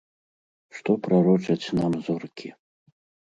[0.77, 2.49] Што прарочаць нам зоркі?